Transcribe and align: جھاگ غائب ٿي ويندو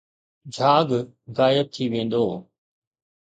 جھاگ 0.53 0.87
غائب 1.37 1.65
ٿي 1.73 1.85
ويندو 1.91 2.25